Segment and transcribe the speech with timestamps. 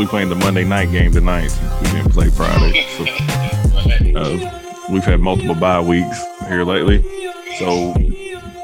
[0.00, 2.86] we playing the Monday night game tonight we didn't play Friday.
[2.96, 3.04] So,
[4.18, 6.18] uh, we've had multiple bye weeks
[6.48, 7.04] here lately,
[7.58, 7.94] so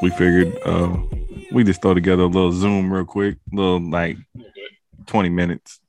[0.01, 0.97] we figured uh,
[1.51, 4.17] we just throw together a little Zoom real quick, little like
[5.05, 5.79] twenty minutes.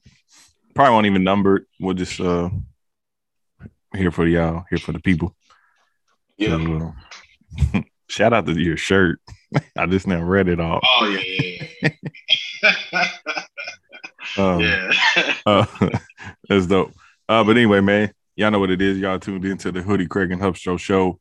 [0.74, 1.62] Probably won't even number it.
[1.80, 2.50] We'll just uh
[3.96, 5.34] here for y'all, here for the people.
[6.36, 6.58] Yeah.
[6.58, 6.94] So,
[7.74, 9.18] uh, shout out to your shirt.
[9.78, 10.80] I just now read it all.
[10.84, 11.22] Oh yeah,
[11.80, 11.90] yeah,
[12.92, 13.08] yeah.
[14.38, 14.92] Um, yeah.
[15.46, 15.66] uh,
[16.48, 16.92] that's dope.
[17.28, 18.98] Uh, but anyway, man, y'all know what it is.
[18.98, 21.18] Y'all tuned into the Hoodie Craig and Hupstro show.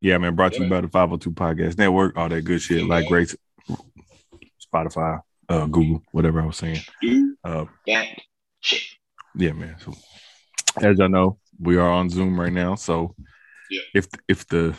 [0.00, 3.06] Yeah, man, brought to you by the 502 Podcast Network, all that good shit, like
[3.06, 3.34] great
[4.74, 6.78] Spotify, uh, Google, whatever I was saying.
[7.02, 9.76] Do Uh, yeah, man.
[9.78, 9.92] So
[10.80, 12.76] as y'all know, we are on Zoom right now.
[12.76, 13.14] So
[13.70, 13.82] Yeah.
[13.94, 14.74] if if the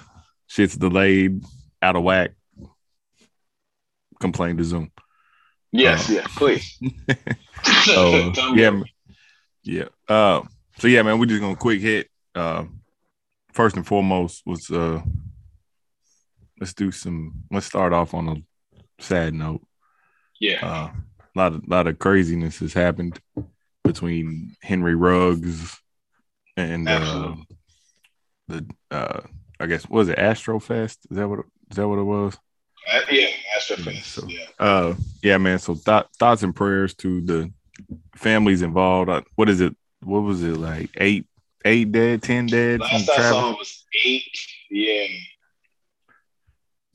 [0.47, 1.43] shit's delayed,
[1.83, 2.31] out of whack,
[4.19, 4.91] complain to Zoom.
[5.71, 6.79] Yes, Uh, yeah, please.
[7.85, 8.83] So yeah, man.
[9.63, 9.85] yeah.
[10.07, 10.41] Uh,
[10.79, 12.09] so yeah, man, we're just gonna quick hit.
[12.33, 12.65] Uh,
[13.53, 15.01] first and foremost was uh,
[16.59, 17.43] let's do some.
[17.51, 18.35] Let's start off on a
[19.03, 19.61] sad note.
[20.39, 20.65] yeah.
[20.65, 20.89] Uh,
[21.33, 23.19] a lot of lot of craziness has happened
[23.83, 25.79] between Henry Ruggs
[26.57, 27.35] and uh,
[28.47, 29.21] the uh,
[29.59, 30.97] I guess was it Astrofest?
[31.09, 31.39] Is that what
[31.69, 32.37] is that what it was?
[32.93, 34.03] Uh, yeah, Astrofest.
[34.03, 34.45] So- yeah.
[34.59, 35.59] Uh, yeah, man.
[35.59, 37.51] So th- thoughts and prayers to the
[38.15, 39.09] families involved.
[39.09, 39.75] Uh, what is it?
[40.03, 40.89] What was it like?
[40.97, 41.25] Eight,
[41.65, 42.79] eight dead, ten dead.
[42.81, 43.31] Last I travel?
[43.39, 44.37] saw was eight.
[44.69, 45.07] Yeah.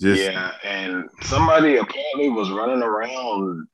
[0.01, 0.53] Just yeah.
[0.65, 3.67] And somebody apparently was running around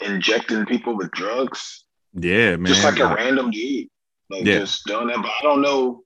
[0.00, 1.84] injecting people with drugs.
[2.14, 2.66] yeah, man.
[2.66, 3.88] just like a random dude.
[4.30, 4.58] Like Yeah.
[4.60, 5.16] just doing that.
[5.22, 6.02] But I don't know.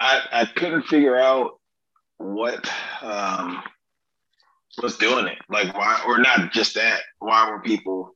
[0.00, 1.58] I I couldn't figure out
[2.18, 2.70] what
[3.02, 3.62] um
[4.82, 5.38] was doing it.
[5.48, 7.00] Like why or not just that.
[7.18, 8.14] Why were people,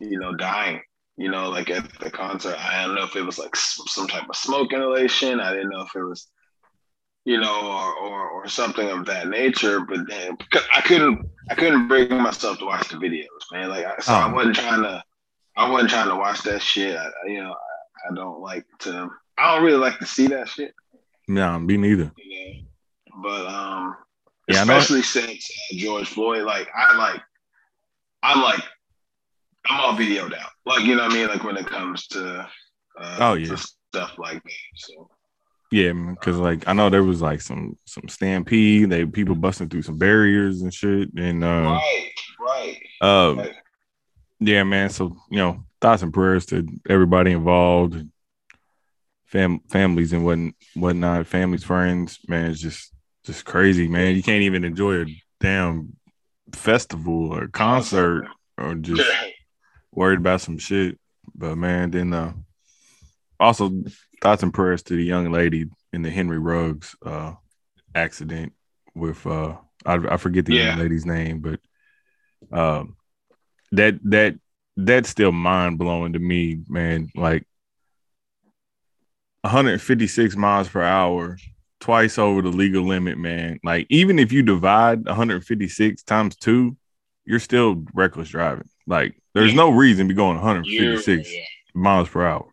[0.00, 0.80] you know, dying?
[1.16, 2.56] You know, like at the concert.
[2.58, 5.40] I don't know if it was like some type of smoke inhalation.
[5.40, 6.28] I didn't know if it was,
[7.24, 9.80] you know, or or, or something of that nature.
[9.80, 11.20] But then because I couldn't
[11.50, 13.68] I couldn't bring myself to watch the videos, man.
[13.68, 14.34] Like I, so I Oh.
[14.34, 15.02] wasn't trying to
[15.56, 16.96] I wasn't trying to watch that shit.
[16.96, 19.10] I, you know, I, I don't like to.
[19.36, 20.74] I don't really like to see that shit.
[21.28, 22.10] nah, me neither.
[22.16, 23.22] You know?
[23.22, 23.96] But um,
[24.52, 27.20] Yeah, especially since uh, George Floyd, like I like,
[28.22, 28.62] I'm like,
[29.68, 30.50] I'm all videoed out.
[30.66, 31.28] Like you know what I mean?
[31.28, 32.48] Like when it comes to
[33.00, 33.48] uh, Oh, yeah.
[33.48, 34.52] to stuff like that.
[34.74, 35.10] So
[35.70, 38.90] Yeah, because like I know there was like some some stampede.
[38.90, 41.10] They people busting through some barriers and shit.
[41.16, 42.78] And uh, right, right.
[43.00, 43.54] uh, right.
[44.40, 44.90] yeah, man.
[44.90, 48.06] So you know, thoughts and prayers to everybody involved,
[49.26, 50.38] fam families and what
[50.74, 52.18] whatnot, families, friends.
[52.28, 52.91] Man, it's just
[53.24, 54.16] just crazy, man.
[54.16, 55.06] You can't even enjoy a
[55.40, 55.96] damn
[56.52, 58.26] festival or concert
[58.58, 59.08] or just
[59.92, 60.98] worried about some shit.
[61.34, 62.32] But man, then uh
[63.38, 63.70] also
[64.20, 67.34] thoughts and prayers to the young lady in the Henry Ruggs uh
[67.94, 68.52] accident
[68.94, 70.70] with uh I, I forget the Yeah.
[70.70, 71.60] young lady's name, but
[72.56, 72.96] um
[73.72, 74.34] that that
[74.76, 77.10] that's still mind blowing to me, man.
[77.14, 77.46] Like
[79.42, 81.36] 156 miles per hour,
[81.82, 83.58] twice over the legal limit, man.
[83.64, 86.76] Like even if you divide 156 times two,
[87.24, 88.68] you're still reckless driving.
[88.86, 89.56] Like there's Yeah.
[89.56, 91.40] no reason to be going 156 yeah,
[91.74, 92.48] miles per hour.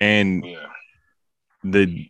[0.00, 0.66] And yeah.
[1.64, 2.08] the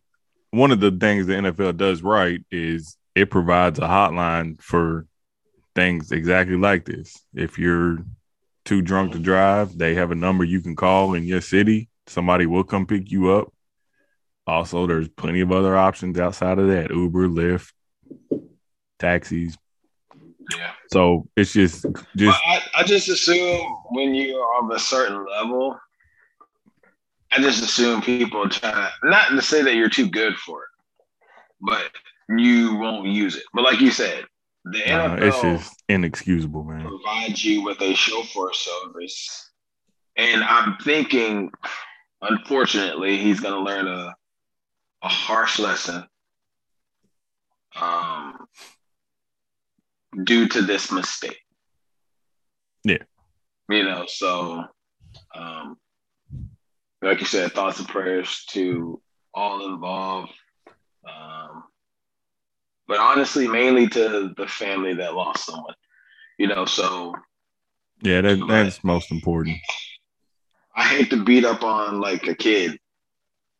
[0.50, 5.06] one of the things the NFL does right is it provides a hotline for
[5.74, 7.16] things exactly like this.
[7.34, 7.98] If you're
[8.66, 9.24] too drunk to mm-hmm.
[9.24, 11.88] drive, they have a number you can call in your city.
[12.06, 13.52] Somebody will come pick you up.
[14.48, 17.70] Also, there's plenty of other options outside of that Uber, Lyft,
[18.98, 19.58] taxis.
[20.56, 20.72] yeah.
[20.90, 21.84] So it's just
[22.16, 23.60] just I, I just assume
[23.90, 25.78] when you're of a certain level,
[27.30, 30.68] I just assume people try to not to say that you're too good for it,
[31.60, 31.90] but
[32.30, 33.44] you won't use it.
[33.52, 34.24] But like you said,
[34.64, 36.86] the uh, NFL it's just inexcusable, man.
[36.86, 39.50] provides you with a chauffeur service,
[40.16, 41.50] and I'm thinking,
[42.22, 44.14] unfortunately, he's going to learn a
[45.02, 46.04] a harsh lesson.
[47.80, 48.46] Um,
[50.24, 51.38] due to this mistake.
[52.84, 52.98] Yeah.
[53.68, 54.64] You know, so
[55.34, 55.76] um
[57.02, 59.00] like you said, thoughts and prayers to
[59.34, 60.32] all involved.
[61.08, 61.64] Um
[62.86, 65.74] but honestly, mainly to the family that lost someone.
[66.38, 67.14] You know, so
[68.02, 69.58] Yeah, that that's most important.
[70.74, 72.78] I hate to beat up on like a kid,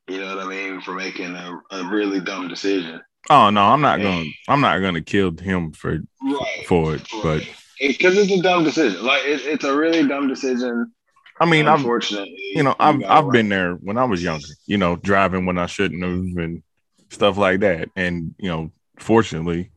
[0.09, 3.01] you know what I mean, for making a, a really dumb decision.
[3.31, 6.67] Oh no, I'm not gonna I'm not gonna kill him for Right.
[6.67, 7.43] for it, but
[7.81, 9.05] because it's a dumb decision.
[9.05, 10.93] Like it, it's a really dumb decision.
[11.41, 14.49] I mean, I've unfortunately, you know, I've I've been there when I was younger.
[14.67, 16.63] You know, driving when I shouldn't have and
[17.11, 17.91] stuff like that.
[17.95, 19.71] And you know, fortunately,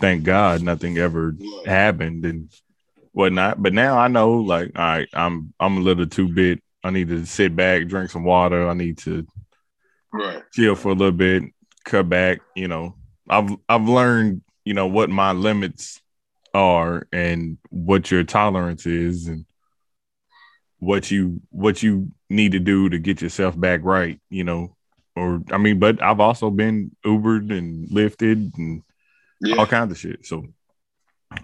[0.00, 2.48] thank God, nothing ever happened and
[3.12, 3.62] whatnot.
[3.62, 6.62] But now I know, like, all right, I'm I'm a little too bit.
[6.82, 8.68] I need to sit back, drink some water.
[8.68, 9.26] I need to
[10.14, 10.42] right.
[10.52, 11.42] chill for a little bit,
[11.84, 12.40] cut back.
[12.54, 12.94] You know,
[13.28, 16.00] I've I've learned, you know, what my limits
[16.54, 19.44] are and what your tolerance is and
[20.78, 24.76] what you what you need to do to get yourself back right, you know.
[25.16, 28.82] Or I mean, but I've also been Ubered and lifted and
[29.40, 29.56] Yeah.
[29.56, 30.26] all kinds of shit.
[30.26, 30.46] So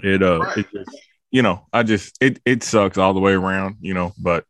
[0.02, 0.58] it uh Right.
[0.58, 0.96] it just
[1.30, 4.44] you know, I just it it sucks all the way around, you know, but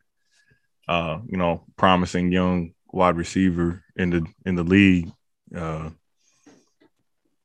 [0.88, 5.10] uh, you know, promising young wide receiver in the in the league.
[5.54, 5.90] Uh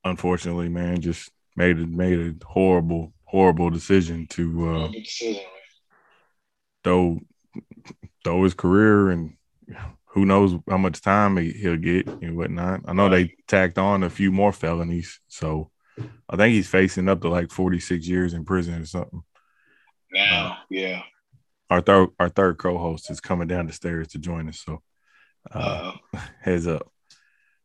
[0.03, 5.51] unfortunately, man, just made it made a horrible, horrible decision to uh Good decision, man.
[6.83, 7.19] throw
[8.23, 9.35] throw his career and
[10.07, 12.81] who knows how much time he, he'll get and whatnot.
[12.85, 15.71] I know they tacked on a few more felonies, so
[16.29, 19.23] I think he's facing up to like 46 years in prison or something.
[20.11, 21.01] Now, yeah.
[21.69, 24.81] Our third our third co-host is coming down the stairs to join us, so
[25.51, 26.91] uh, Uh, heads up.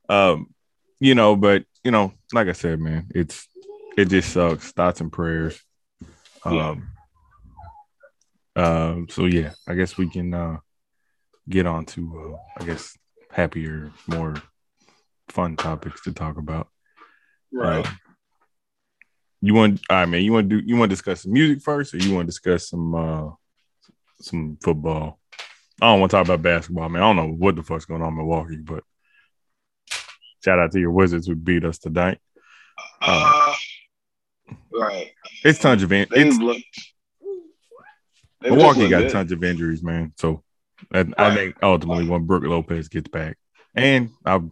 [0.08, 0.54] Um,
[0.98, 3.46] you know, but you know, like I said, man, it's
[3.96, 4.72] it just sucks.
[4.72, 5.60] Thoughts and prayers.
[6.44, 6.70] Yeah.
[6.70, 6.88] Um,
[8.56, 10.58] um, so yeah, I guess we can uh
[11.48, 12.96] get on to uh, I guess
[13.30, 14.34] happier, more
[15.28, 16.68] fun topics to talk about.
[17.52, 17.86] right.
[17.86, 17.96] Um,
[19.40, 21.62] you want all right, man, you want to do you want to discuss some music
[21.62, 23.30] first or you want to discuss some uh
[24.20, 25.19] some football?
[25.80, 27.02] I don't want to talk about basketball, man.
[27.02, 28.84] I don't know what the fuck's going on in Milwaukee, but
[30.44, 32.18] shout out to your Wizards who beat us tonight.
[33.00, 33.54] Uh,
[34.72, 35.10] right.
[35.44, 36.62] It's tons of in- it's looked.
[38.42, 40.12] Milwaukee got looked tons of injuries, man.
[40.16, 40.42] So
[40.92, 41.34] I Right.
[41.34, 43.36] think ultimately when Brook Lopez gets back,
[43.74, 44.50] and I, you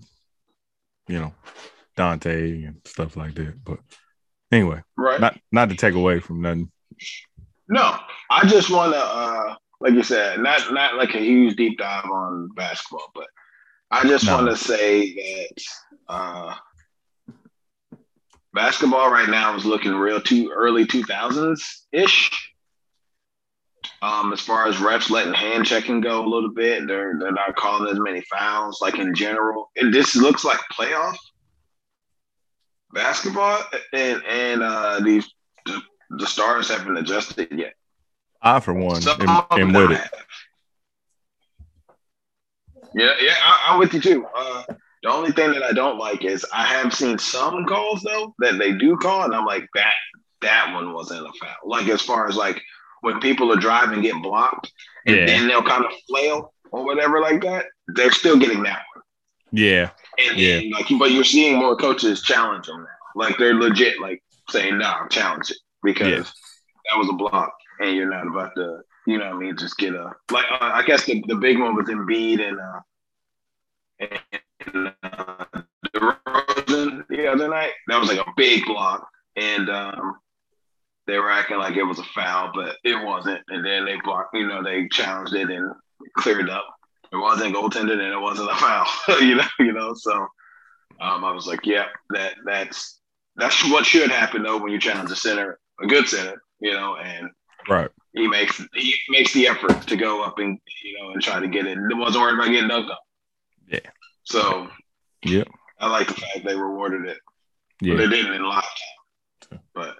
[1.21, 1.35] know,
[1.97, 3.63] Donte and stuff like that.
[3.65, 3.81] But
[4.53, 4.83] anyway.
[4.97, 5.21] Right.
[5.21, 6.71] not not to take away from nothing.
[7.69, 7.99] No,
[8.31, 12.05] I just want to, uh, like you said, not not like a huge deep dive
[12.07, 13.27] on basketball, but
[13.91, 14.37] I just No.
[14.37, 15.63] want to say that
[16.09, 16.55] uh,
[18.53, 22.31] basketball right now is looking real too early two thousands ish.
[24.03, 27.57] Um, as far as refs letting hand checking go a little bit, they're they're not
[27.57, 29.71] calling as many fouls like in general.
[29.77, 31.17] And this looks like playoff
[32.93, 35.29] basketball, and and uh, these
[36.11, 37.75] the stars haven't adjusted yet.
[38.41, 40.01] I for one Some am, am with it.
[42.95, 44.27] Yeah, yeah, I, I'm with you too.
[44.37, 44.63] Uh,
[45.03, 48.59] the only thing that I don't like is I have seen some calls though that
[48.59, 49.93] they do call, and I'm like that
[50.41, 51.55] that one wasn't a foul.
[51.65, 52.61] Like as far as like
[53.01, 54.73] when people are driving get blocked,
[55.07, 55.27] and Yeah.
[55.27, 57.67] then they'll kind of flail or whatever like that.
[57.89, 59.05] They're still getting that one.
[59.51, 60.61] Yeah, And, Yeah.
[60.77, 62.89] like, but you're seeing more coaches challenge them now.
[63.15, 66.19] Like they're legit, like saying, "No, challenge it," because Yeah.
[66.91, 69.79] that was a block, and you're not about to, you know, what I mean, just
[69.79, 70.47] get a like.
[70.51, 72.81] Uh, I guess the, the big one was Embiid and uh,
[74.75, 75.45] and uh,
[75.95, 77.73] DeRozan the other night.
[77.87, 80.17] That was like a big block, and um,
[81.09, 83.41] they were acting like it was a foul, but it wasn't.
[83.49, 85.73] And then they blocked, you know, they challenged it and
[86.17, 86.67] cleared it up.
[87.11, 88.87] It wasn't goaltended and it wasn't a foul,
[89.21, 89.95] you know, you know.
[89.95, 90.13] So
[91.01, 93.01] um, I was like, yeah, that that's
[93.37, 96.97] that's what should happen though when you challenge a center, a good center, you know,
[96.97, 97.31] and
[97.69, 97.91] right.
[98.15, 101.49] he makes he makes the effort to go up and you know and try to
[101.49, 101.79] get it.
[101.79, 102.97] It wasn't worried about getting dunked on.
[103.69, 103.81] Yeah.
[104.25, 104.69] So
[105.25, 105.49] Yep.
[105.81, 107.19] I like the fact they rewarded it.
[107.81, 107.97] Yeah.
[107.97, 108.63] They didn't in time.
[109.51, 109.95] But, All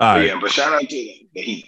[0.00, 0.26] but right.
[0.26, 1.66] yeah, but shout out to the, the Heat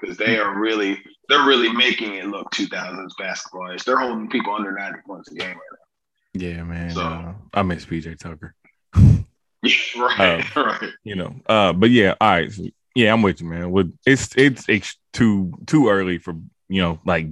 [0.00, 3.66] because they are really they're really making it look 2000s basketball.
[3.66, 6.40] It's- They're holding people under 90 points a game right now.
[6.46, 6.90] Yeah, man.
[6.90, 8.54] So- uh, I miss PJ Tucker.
[9.62, 10.90] Yeah, right, right.
[11.02, 11.34] You know.
[11.48, 12.52] Uh, but yeah, all right.
[12.52, 12.62] So,
[12.96, 13.70] yeah, I'm with you, man.
[13.70, 16.34] With it's it's it's too too early for
[16.68, 17.28] you know like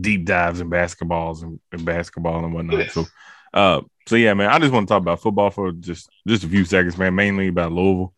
[0.00, 2.90] deep dives and basketballs and, and basketball and whatnot.
[2.90, 3.04] So,
[3.52, 4.48] uh, so yeah, man.
[4.48, 7.14] I just want to talk about football for just just a few seconds, man.
[7.14, 8.14] Mainly about Louisville.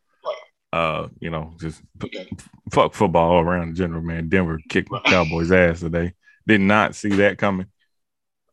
[0.73, 2.29] Uh, you know, just Okay.
[2.71, 4.29] fuck football all around in general, man.
[4.29, 6.13] Denver kicked the Cowboys' ass today.
[6.47, 7.67] Did not see that coming.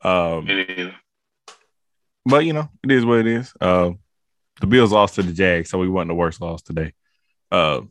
[0.01, 0.47] Um,
[2.25, 3.53] but you know, it is what it is.
[3.59, 3.91] Uh,
[4.61, 6.93] the Bills lost to the Jags, so we wasn't the worst loss today.
[7.53, 7.81] Uh,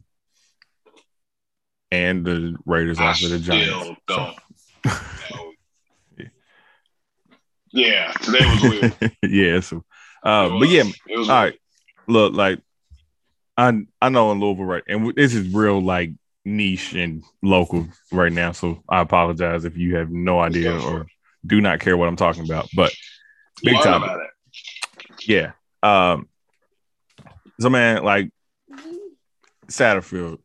[1.92, 3.90] and the Raiders I to the Giants.
[4.08, 4.34] don't know.
[7.74, 9.16] Yeah, today was weird.
[9.22, 9.82] yeah, so
[10.22, 11.58] uh, but yeah, was- it was all right.
[12.06, 12.60] Look, like
[13.56, 14.82] I I know in Louisville, right?
[14.88, 16.10] And this is real like
[16.44, 18.52] niche and local right now.
[18.52, 21.06] So I apologize if you have no idea or
[21.46, 22.68] do not care what I'm talking about.
[22.76, 22.92] But
[23.62, 24.02] big time.
[25.26, 25.52] Yeah.
[25.82, 26.28] Um.
[27.58, 28.30] So man, like
[29.72, 30.38] Satterfield,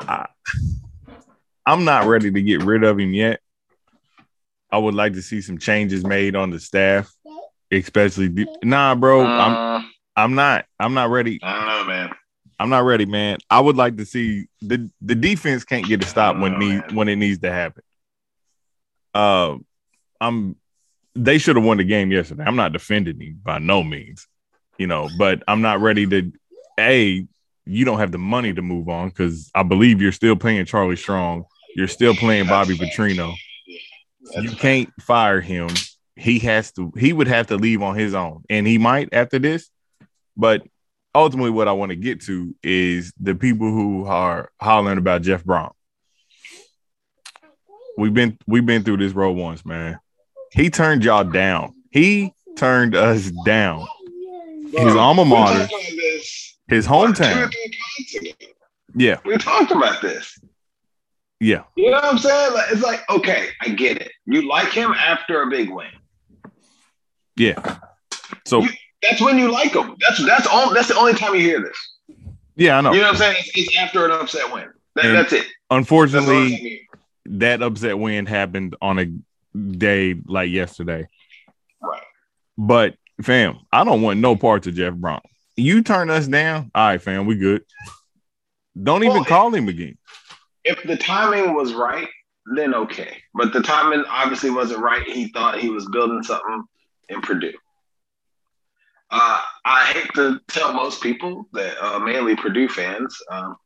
[0.00, 0.26] I,
[1.64, 3.40] I'm not ready to get rid of him yet.
[4.70, 7.12] I would like to see some changes made on the staff,
[7.70, 8.46] especially.
[8.62, 10.66] Nah, bro, uh, I'm I'm not.
[10.78, 11.40] I'm not ready.
[11.42, 12.10] I don't know, man.
[12.58, 13.38] I'm not ready, man.
[13.48, 17.08] I would like to see the the defense can't get a stop when need when
[17.08, 17.82] it needs to happen.
[19.14, 19.56] Uh,
[20.20, 20.56] I'm.
[21.16, 22.44] They should have won the game yesterday.
[22.46, 24.28] I'm not defending him by no means,
[24.78, 26.32] you know, but I'm not ready to.
[26.78, 27.26] A,
[27.66, 30.96] you don't have the money to move on because I believe you're still playing Charlie
[30.96, 31.44] Strong.
[31.76, 33.34] You're still playing Bobby Petrino.
[34.40, 35.68] You can't fire him.
[36.16, 36.92] He has to.
[36.96, 39.70] He would have to leave on his own, and he might after this.
[40.36, 40.62] But
[41.14, 45.44] ultimately, what I want to get to is the people who are hollering about Jeff
[45.44, 45.72] Brohm.
[47.96, 49.98] We've been we've been through this road once, man.
[50.52, 51.74] He turned y'all down.
[51.90, 53.86] He turned us down.
[54.72, 55.68] His alma mater,
[56.70, 57.52] his hometown.
[58.94, 60.38] Yeah, we talked about this.
[61.38, 62.54] Yeah, you know what I'm saying?
[62.54, 64.12] Like, it's like okay, I get it.
[64.26, 65.90] You like him after a big win.
[67.36, 67.78] Yeah.
[68.46, 68.68] So you,
[69.02, 69.96] that's when you like them.
[70.00, 70.74] That's that's all.
[70.74, 71.76] That's the only time you hear this.
[72.56, 72.92] Yeah, I know.
[72.92, 73.36] You know what I'm saying?
[73.38, 74.68] It's, it's after an upset win.
[74.96, 75.46] That, that's it.
[75.70, 76.86] Unfortunately,
[77.24, 79.06] that's that upset win happened on a
[79.58, 81.06] day like yesterday.
[81.82, 82.02] Right.
[82.58, 85.20] But fam, I don't want no parts of Jeff Brohm.
[85.60, 87.64] You turn us down, all right, fam, we good.
[88.80, 89.98] Don't well, even call him again.
[90.64, 92.08] If the timing was right,
[92.56, 93.18] then okay.
[93.34, 95.06] But the timing obviously wasn't right.
[95.06, 96.64] He thought he was building something
[97.10, 97.52] in Purdue.
[99.10, 103.56] Uh, I hate to tell most people that, uh, mainly Purdue fans, um,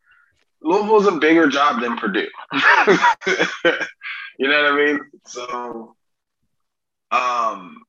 [0.63, 2.27] Louisville's a bigger job than Purdue.
[2.53, 5.01] you know what I mean?
[5.27, 5.95] So,
[7.11, 7.83] um,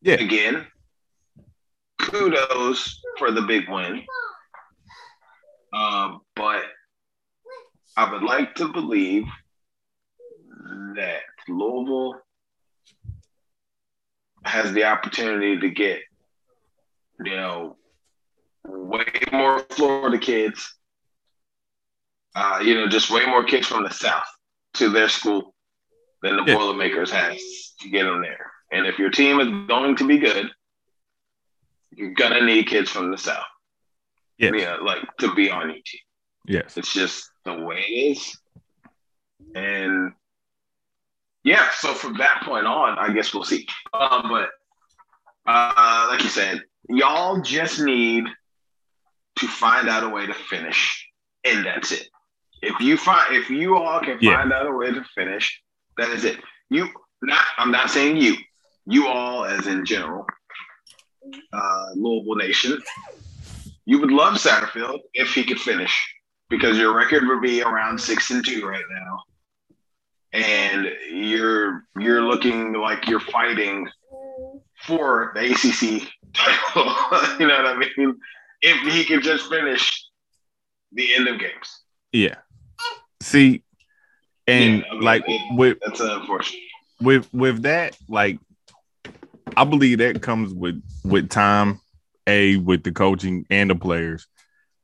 [0.00, 0.14] yeah.
[0.14, 0.66] Again,
[2.02, 4.04] kudos for the big win.
[5.72, 6.62] Um, but
[7.96, 9.24] I would like to believe
[10.96, 12.20] that Louisville
[14.44, 16.00] has the opportunity to get,
[17.24, 17.76] you know,
[18.64, 20.74] way more Florida kids,
[22.34, 24.24] uh, you know, just way more kids from the South
[24.74, 25.54] to their school
[26.22, 26.54] than the yeah.
[26.54, 27.38] Boilermakers has
[27.80, 28.50] to get them there.
[28.70, 30.50] And if your team is going to be good,
[31.94, 33.44] you're gonna need kids from the South.
[34.38, 36.00] Yeah, yeah, like to be on your team.
[36.46, 38.36] Yes, it's just the way it is,
[39.54, 40.12] and
[41.44, 43.66] yeah, so from that point on, I guess we'll see.
[43.92, 44.50] Um, but
[45.46, 48.24] uh, like you said, y'all just need
[49.36, 51.08] to find out a way to finish,
[51.44, 52.08] and that's it.
[52.62, 54.36] If you find, if you all can yeah.
[54.36, 55.60] find out a way to finish,
[55.98, 56.38] that is it.
[56.70, 56.88] You
[57.22, 58.36] not, I'm not saying you,
[58.86, 60.26] you all as in general,
[61.52, 62.80] uh, Louisville Nation.
[63.84, 65.92] You would love Satterfield if he could finish
[66.48, 69.22] because your record would be around six and two right now
[70.32, 73.88] and you're you're looking like you're fighting
[74.82, 76.84] for the ACC title.
[77.40, 78.18] you know what I mean?
[78.60, 80.04] If he could just finish
[80.92, 81.80] the end of games.
[82.12, 82.36] Yeah.
[83.20, 83.62] See,
[84.46, 86.60] and yeah, I mean, like it, with that's unfortunate.
[87.00, 88.38] With with that, like
[89.56, 91.80] I believe that comes with with time,
[92.26, 94.26] a with the coaching and the players.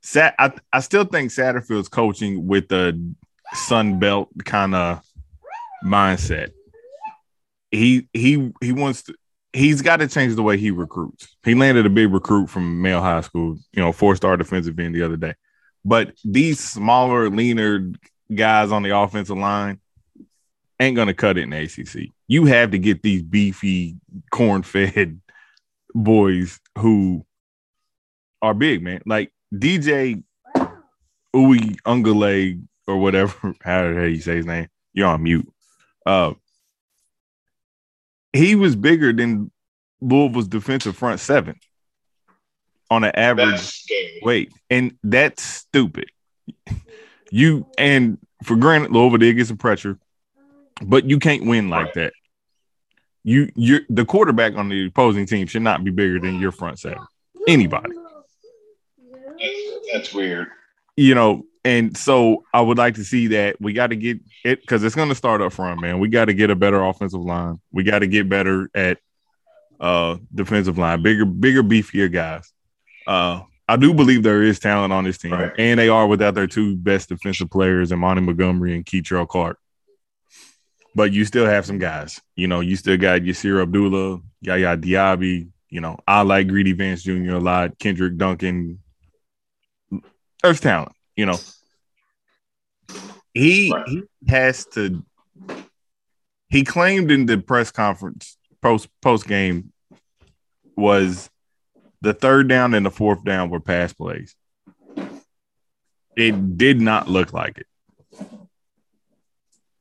[0.01, 3.13] Sat, I, I still think Satterfield's coaching with the
[3.53, 5.01] Sun Belt kind of
[5.83, 6.51] mindset.
[7.71, 9.15] He he he wants to
[9.53, 11.35] he's got to change the way he recruits.
[11.43, 15.03] He landed a big recruit from Male High School, you know, four-star defensive end the
[15.03, 15.33] other day.
[15.83, 17.91] But these smaller, leaner
[18.33, 19.79] guys on the offensive line
[20.79, 22.09] ain't gonna cut it in the ACC.
[22.27, 23.97] You have to get these beefy,
[24.31, 25.19] corn-fed
[25.93, 27.25] boys who
[28.41, 29.01] are big, man.
[29.05, 30.23] Like DJ
[31.35, 34.67] Uwe Ungale or whatever, how do you say his name?
[34.93, 35.51] You're on mute.
[36.05, 36.33] Uh,
[38.33, 39.51] he was bigger than
[40.01, 41.59] Louisville's defensive front seven
[42.89, 43.83] on an average
[44.21, 46.09] weight, and that's stupid.
[47.31, 49.99] You and for granted, Louisville did get some pressure,
[50.81, 52.13] but you can't win like that.
[53.23, 56.79] You you the quarterback on the opposing team should not be bigger than your front
[56.79, 57.05] seven.
[57.47, 57.91] Anybody.
[59.93, 60.47] That's, weird.
[60.95, 64.61] You know, and so I would like to see that we got to get it
[64.61, 65.99] because it's going to start up front, man.
[65.99, 67.59] We got to get a better offensive line.
[67.71, 68.99] We got to get better at
[69.79, 72.51] uh defensive line, bigger, bigger, beefier guys.
[73.07, 75.51] Uh, I do believe there is talent on this team, Right.
[75.57, 79.57] and they are without their two best defensive players, Imani Montgomery and Kei'Trel Clark.
[80.99, 82.19] But you still have some guys.
[82.35, 85.47] You know, you still got Yasir Abdullah, Yaya Diaby.
[85.69, 87.35] You know, I like Greedy Vance Jr.
[87.35, 87.79] a lot.
[87.79, 88.79] Kendrick Duncan.
[90.43, 90.91] There's talent.
[91.15, 91.37] You know,
[93.33, 93.87] he Right.
[93.87, 95.01] he has to.
[96.49, 99.71] He claimed in the press conference post post game
[100.75, 101.29] was
[102.01, 104.35] the third down and the fourth down were pass plays.
[106.17, 107.67] It did not look like it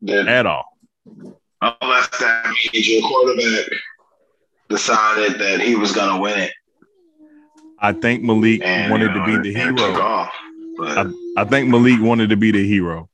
[0.00, 0.77] Then, at all.
[1.61, 3.69] Unless that means your quarterback
[4.69, 6.53] decided that he was going to win it
[7.81, 10.00] I think Malik and wanted you know, to be the hero.
[10.00, 10.33] off.
[10.77, 13.09] But I think Malik wanted to be the hero.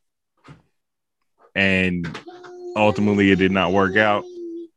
[1.55, 2.19] And
[2.77, 4.25] ultimately it did not work out.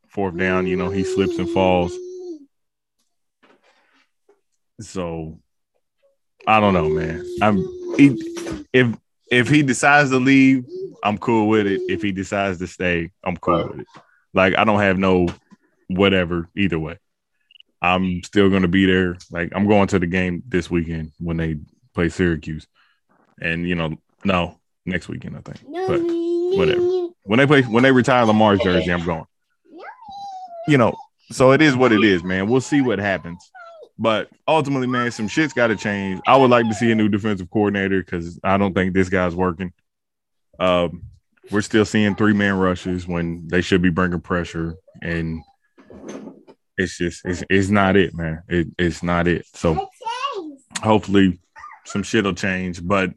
[0.10, 1.96] Fourth down, you know, he slips and falls.
[4.80, 5.40] So
[6.46, 7.26] I don't know, man.
[7.42, 7.58] I'm
[7.98, 8.96] he, if
[9.32, 10.66] if he decides to leave,
[11.04, 11.82] I'm cool with it.
[11.88, 13.70] If he decides to stay, I'm cool Right.
[13.72, 13.88] with it.
[14.34, 15.28] Like I don't have no
[15.88, 16.98] whatever either way.
[17.82, 19.18] I'm still gonna be there.
[19.32, 21.58] Like I'm going to the game this weekend when they
[21.94, 22.68] play Syracuse.
[23.42, 25.62] And you know, no, next weekend I think.
[25.88, 26.02] But
[26.58, 27.08] whatever.
[27.24, 29.26] When they play when they retire Lamar's jersey, I'm going.
[30.68, 30.96] You know,
[31.32, 32.48] so it is what it is, man.
[32.50, 33.40] We'll see what happens.
[34.00, 36.22] But ultimately, man, some shit's got to change.
[36.28, 39.36] I would like to see a new defensive coordinator because I don't think this guy's
[39.36, 39.74] working.
[40.60, 41.04] Um,
[41.50, 45.42] we're still seeing three man rushes when they should be bringing pressure, and
[46.78, 48.44] it's just it's, it's not it, man.
[48.48, 49.46] It, it's not it.
[49.54, 49.90] So
[50.84, 51.40] hopefully,
[51.86, 52.86] some shit'll change.
[52.86, 53.14] But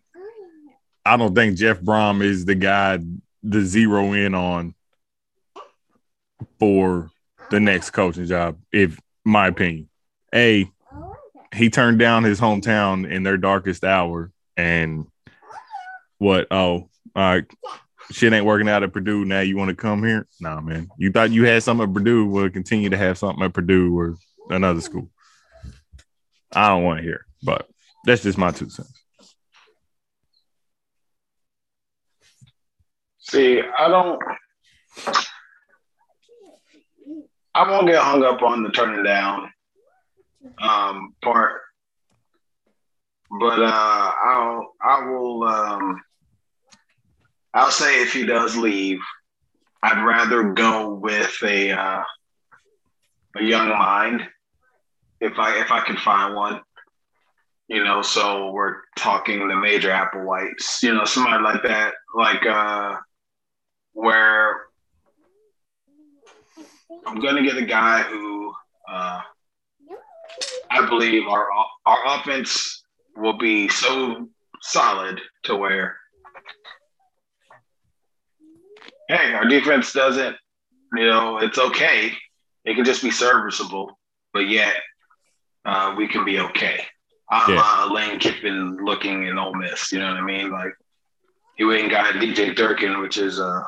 [1.05, 2.99] I don't think Jeff Brohm is the guy
[3.51, 4.75] to zero in on
[6.59, 7.11] for
[7.51, 9.90] the next coaching job, if my opinion.
[10.35, 10.71] A,
[11.55, 15.07] he turned down his hometown in their darkest hour, and
[16.19, 16.47] what?
[16.51, 17.45] Oh, all right,
[18.11, 19.25] shit ain't working out at Purdue.
[19.25, 20.27] Now you want to come here?
[20.41, 20.89] Nah, man.
[20.97, 24.17] You thought you had something at Purdue, will continue to have something at Purdue or
[24.49, 25.11] another school.
[26.53, 27.69] I don't want to hear, but
[28.05, 28.93] that's just my two cents.
[33.31, 34.21] see, I don't.
[37.55, 39.51] I won't get hung up on the turning down
[40.61, 41.61] um, part,
[43.39, 46.03] but uh, I'll I will um,
[47.55, 49.01] I'll say if he does leave,
[49.83, 52.03] I'd rather go with a uh,
[53.37, 54.23] a young mind
[55.21, 56.61] if I if I can find one.
[57.69, 62.97] You know, so we're talking the major Applewhites, you know, somebody like that, like uh
[63.93, 64.63] where
[67.07, 68.53] I'm gonna get a guy who
[68.91, 69.21] uh
[70.71, 71.49] I believe our
[71.87, 72.83] our offense
[73.17, 74.29] will be so
[74.63, 75.97] solid to where
[79.09, 80.37] hey, our defense doesn't,
[80.95, 82.13] you know, it's okay.
[82.65, 83.99] It can just be serviceable,
[84.33, 84.75] but yet
[85.65, 86.85] uh, we can be okay.
[87.29, 87.63] I'm Yeah.
[87.65, 90.51] uh, Lane Kiffin looking in Ole Miss, you know what I mean?
[90.51, 90.73] Like
[91.57, 93.63] he went and got DJ Durkin, which is uh,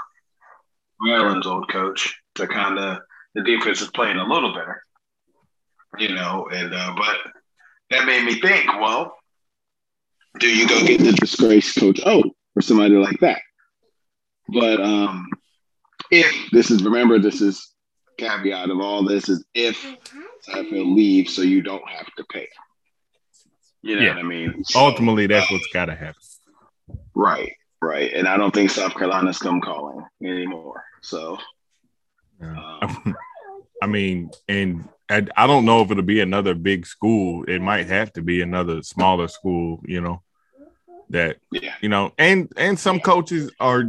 [1.01, 2.99] Maryland's old coach, to kind of
[3.35, 4.83] the defense is playing a little better,
[5.99, 6.49] you know.
[6.53, 7.17] And uh, but
[7.91, 9.17] that made me think, well,
[10.39, 12.23] do you go get the disgraced coach O
[12.57, 13.41] or somebody like that?
[14.49, 15.29] But um,
[16.11, 17.69] if this is remember, this is
[18.19, 19.83] caveat of all this is if
[20.49, 22.49] Satterfield leaves, so you don't have to pay.
[23.83, 24.09] You know Yeah.
[24.11, 24.63] what I mean?
[24.77, 26.15] Ultimately, that's uh, what's got to happen.
[27.15, 28.13] right, right.
[28.13, 30.85] And I don't think South Carolina's come calling anymore.
[31.03, 31.39] So
[32.41, 33.15] um,
[33.83, 37.45] I mean, and I, I don't know if it'll be another big school.
[37.45, 40.23] It might have to be another smaller school, you know,
[41.11, 43.85] that, yeah, you know, and and some coaches are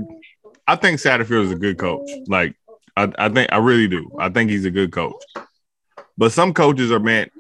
[0.68, 2.10] I think Satterfield is a good coach.
[2.28, 2.56] Like
[2.98, 4.12] I, I think I really do.
[4.20, 5.22] I think he's a good coach.
[6.18, 7.32] But some coaches are meant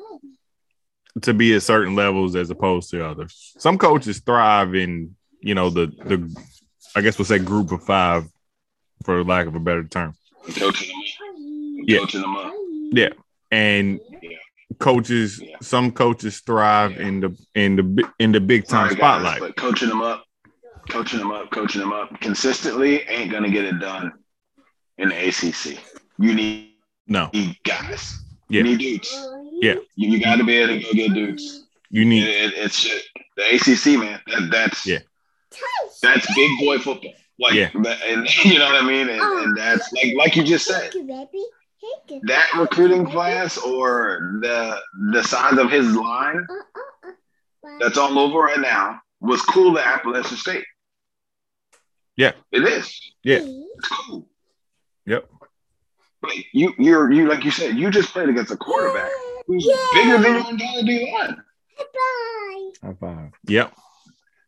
[1.21, 3.53] to be at certain levels as opposed to others.
[3.59, 6.17] Some coaches thrive in, you know, the the
[6.95, 8.25] I guess we'll say group of five
[9.03, 10.13] for lack of a better term.
[10.55, 11.97] coaching them up, Yeah.
[11.99, 12.53] coaching them up.
[12.95, 13.09] Yeah,
[13.53, 14.29] and Yeah.
[14.79, 15.55] coaches, Yeah.
[15.61, 17.85] some coaches thrive in the in the
[18.19, 19.39] in the big time Sorry, guys, spotlight.
[19.39, 20.25] but coaching them up,
[20.89, 24.11] coaching them up, coaching them up consistently ain't gonna get it done
[24.97, 25.77] in the ACC.
[26.19, 26.69] You need
[27.07, 28.19] no, need guys.
[28.49, 28.57] Yeah.
[28.59, 29.11] You need dudes.
[29.61, 29.75] Yeah.
[29.95, 31.65] You, you got to be able to go get dudes.
[31.89, 33.01] you need it, it's shit.
[33.35, 34.19] the ACC, man.
[34.27, 34.99] That, that's Yeah.
[36.01, 37.13] That's big boy football.
[37.39, 37.69] Like, Yeah.
[37.73, 39.09] and you know what I mean.
[39.09, 40.91] And, and that's like, like you just said,
[42.23, 44.79] that recruiting class or the
[45.11, 46.45] the size of his line
[47.79, 50.65] that's all over right now was cool at Appalachian State.
[52.17, 52.33] Yeah.
[52.51, 52.99] It is.
[53.23, 53.39] Yeah.
[53.41, 54.27] It's cool.
[55.05, 55.29] Yep.
[56.21, 59.11] But you you're you like you said, you just played against a quarterback
[59.47, 61.43] who's bigger than your entire D line.
[62.81, 63.31] High five.
[63.47, 63.73] Yep.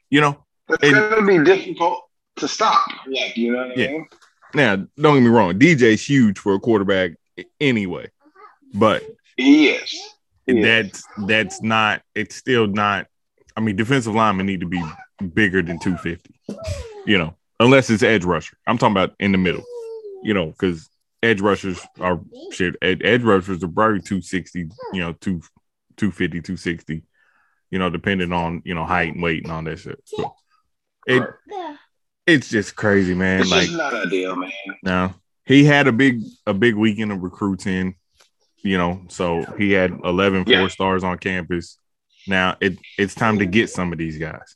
[0.10, 2.04] You know, It's And- gonna be difficult
[2.38, 2.86] to stop.
[3.08, 3.88] Like, you know what Yeah.
[3.88, 4.08] I mean?
[4.54, 7.12] now don't get me wrong, DJ's huge for a quarterback
[7.60, 8.10] anyway,
[8.74, 9.04] but
[9.38, 9.91] He is.
[10.45, 10.63] He is.
[10.63, 12.02] that's that's not.
[12.13, 13.08] It's still not.
[13.58, 14.84] I mean, defensive linemen need to be
[15.34, 16.36] bigger than two fifty.
[17.06, 18.58] You know, unless it's edge rusher.
[18.67, 19.63] I'm talking about in the middle.
[20.24, 20.89] You know, because
[21.21, 22.19] edge rushers are
[22.52, 22.76] shit.
[22.82, 24.69] Ed, edge rushers are probably two sixty.
[24.93, 25.41] You know, two
[25.98, 27.04] 250, 260.
[27.71, 30.00] You know, depending on you know height and weight and all that shit.
[30.06, 30.36] So
[31.06, 31.24] it
[32.28, 33.41] it's just crazy, man.
[33.41, 34.52] It's like just not ideal, man.
[34.84, 35.13] no,
[35.45, 37.95] he had a big a big weekend of recruiting,
[38.63, 40.60] you know, so he had 11 Yeah.
[40.62, 41.77] four stars on campus.
[42.27, 44.55] Now it it's time to get some of these guys.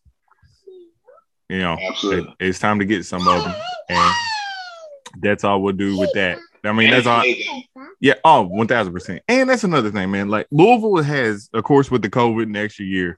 [1.49, 3.55] You know, it, it's time to get some of them,
[3.89, 4.13] and
[5.19, 6.37] that's all we'll do with that.
[6.63, 7.23] I mean, that's all.
[8.01, 9.23] Yeah, Oh, oh, one thousand percent.
[9.27, 10.29] And that's another thing, man.
[10.29, 13.17] Like Louisville has, of course, with the COVID and extra year,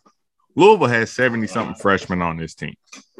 [0.55, 2.75] Louisville has seventy something freshmen on this team.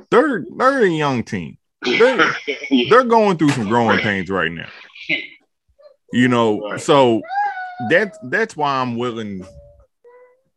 [0.10, 1.58] They're they're a young team.
[1.84, 2.36] They're,
[2.90, 4.68] they're going through some growing pains right now.
[6.14, 7.22] You know, so
[7.90, 9.46] that's that's why I'm willing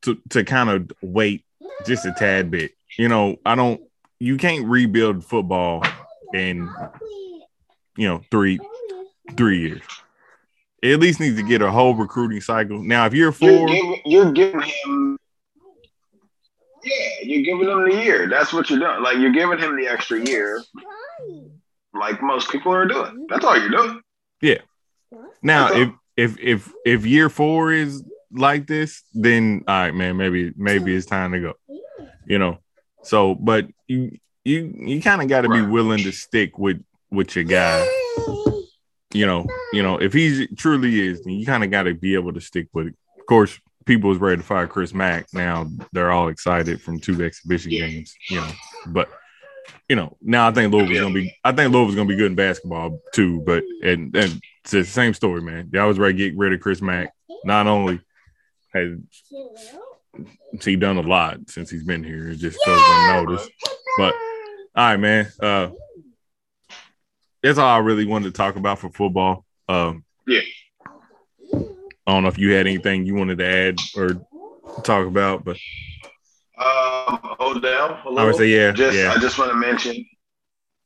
[0.03, 1.45] to to kind of wait
[1.87, 2.73] just a tad bit.
[2.99, 3.81] You know, I don't
[4.19, 5.85] you can't rebuild football
[6.33, 6.69] in,
[7.97, 8.59] you know, three
[9.37, 9.83] three years.
[10.83, 12.83] It at least needs to get a whole recruiting cycle.
[12.83, 13.69] Now, if you're four,
[14.05, 15.19] you're giving him,
[16.83, 18.29] yeah, you're giving him the year.
[18.29, 19.03] That's what you're doing.
[19.03, 20.63] Like you're giving him the extra year,
[21.93, 23.05] like most people are doing.
[23.05, 23.25] Mm-hmm.
[23.29, 24.01] That's all you're doing.
[24.41, 24.59] Yeah.
[25.43, 30.53] Now if if if if year four is like this, then all right, man, maybe
[30.57, 31.55] maybe it's time to go.
[32.27, 32.59] You know.
[33.03, 37.35] So, but you you you kind of got to be willing to stick with with
[37.37, 37.87] your guy.
[39.13, 42.15] You know, you know, if he truly is, then you kind of got to be
[42.15, 42.95] able to stick with it.
[43.21, 45.27] Of course, people was ready to fire Chris Mack.
[45.33, 47.87] Now they're all excited from two exhibition Yeah.
[47.87, 48.15] games.
[48.29, 48.49] You know,
[48.89, 49.09] but
[49.89, 51.37] you know, now I think Louisville's gonna be.
[51.45, 53.43] I think Louisville's gonna be good in basketball too.
[53.45, 55.71] But and and it's the same story, man.
[55.73, 57.13] Y'all was right to get rid of Chris Mack.
[57.45, 58.01] Not only
[58.73, 58.99] has
[60.63, 63.51] he done a lot since he's been here, it just goes unnoticed.
[63.99, 64.15] But
[64.75, 65.27] all right, man.
[65.41, 65.71] Uh,
[67.43, 69.45] that's all I really wanted to talk about for football.
[69.69, 70.41] Um, Yeah.
[72.07, 74.11] I don't know if you had anything you wanted to add or
[74.83, 75.57] talk about, but
[77.55, 78.01] Um, Odell.
[78.03, 78.23] Hello.
[78.23, 79.13] I would say yeah, Just, yeah.
[79.13, 79.97] I just want to mention.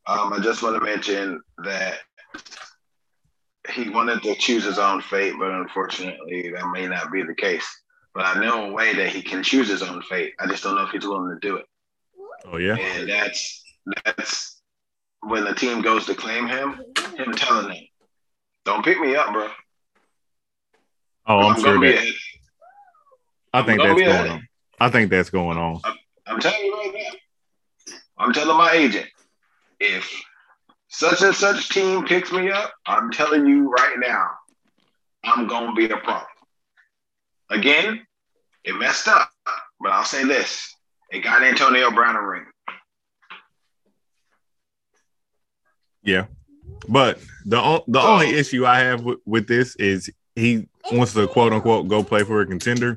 [0.06, 1.98] Um, I just want to mention that
[3.70, 7.66] he wanted to choose his own fate, but unfortunately, that may not be the case.
[8.14, 10.32] But I know a way that he can choose his own fate.
[10.40, 11.66] I just don't know if he's willing to do it.
[12.50, 13.62] Oh yeah, And that's
[14.04, 14.62] that's
[15.20, 16.80] when the team goes to claim him,
[17.16, 17.84] him telling them,
[18.64, 19.48] "Don't pick me up, bro.
[21.26, 22.14] oh I'm sure gonna be that.
[23.52, 24.48] I think that's going on.
[24.80, 25.80] I think that's going on.
[26.28, 27.94] I'm telling you right now.
[28.18, 29.06] I'm telling my agent,
[29.80, 30.22] if
[30.88, 34.30] such and such team picks me up, I'm telling you right now,
[35.24, 36.26] I'm gonna be a problem.
[37.50, 38.06] Again,
[38.64, 39.30] it messed up,
[39.80, 40.74] but I'll say this:
[41.10, 42.44] it got Antonio Brown a ring.
[46.02, 46.26] Yeah,
[46.88, 48.14] but the the oh.
[48.14, 52.22] only issue I have with, with this is he wants to quote unquote go play
[52.22, 52.96] for a contender.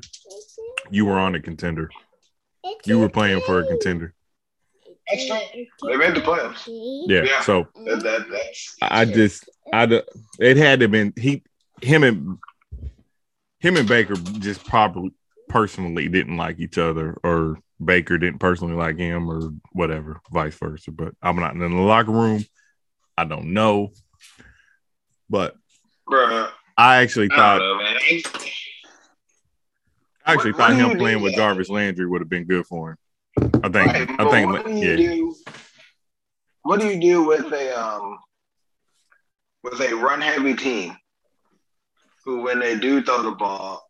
[0.90, 1.90] You were on a contender.
[2.84, 4.14] You were playing for a contender.
[5.10, 5.66] That's true.
[5.88, 6.62] They made the playoffs.
[7.08, 7.24] Yeah.
[7.24, 7.40] Yeah.
[7.42, 10.02] So That, that, that's, I just I
[10.38, 11.42] it had to been he
[11.80, 12.38] him and
[13.58, 15.12] him and Baker just probably
[15.48, 20.92] personally didn't like each other or Baker didn't personally like him or whatever, vice versa.
[20.92, 22.44] But I'm not in the locker room.
[23.18, 23.90] I don't know.
[25.28, 25.56] But
[26.08, 26.50] bruh.
[26.76, 27.96] I actually I thought don't know, man.
[27.96, 28.22] I-
[30.24, 31.34] I actually What- thought what him playing do with?
[31.34, 32.98] Jarvis Landry would have been good for him.
[33.64, 34.96] I think Right, I think what do you yeah.
[34.96, 35.36] do?
[36.62, 38.18] What do you do with a um
[39.64, 40.96] with a run heavy team
[42.24, 43.82] who when they do throw the ball,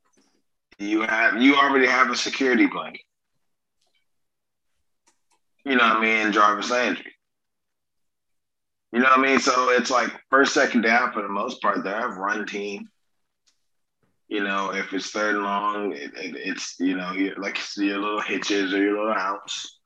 [0.79, 3.03] you have you already have a security blanket.
[5.65, 7.13] You know what I mean, Jarvis Landry.
[8.93, 9.39] You know what I mean?
[9.39, 12.89] So it's like first, second down for the most part, they have run team.
[14.33, 17.99] You know, if it's third and long, it, it, it's you know, you like your
[17.99, 19.79] little hitches or your little outs.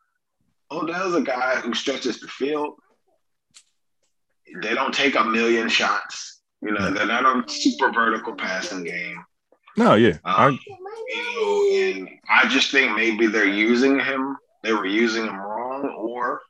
[0.70, 2.74] Odell's a guy who stretches the field.
[4.62, 6.42] They don't take a million shots.
[6.62, 9.24] You know, they're not a super vertical passing game.
[9.76, 10.18] No, yeah.
[10.24, 10.60] Um,
[11.08, 14.36] you know, and I just think maybe they're using him.
[14.62, 16.40] They were using him wrong, or